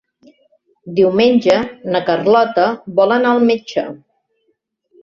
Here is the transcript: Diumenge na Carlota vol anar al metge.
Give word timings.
Diumenge 0.99 1.59
na 1.97 2.01
Carlota 2.09 2.67
vol 3.01 3.17
anar 3.21 3.37
al 3.37 3.47
metge. 3.53 3.89